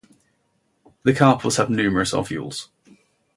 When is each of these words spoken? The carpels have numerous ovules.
The 1.03 1.13
carpels 1.13 1.57
have 1.57 1.69
numerous 1.69 2.11
ovules. 2.11 2.69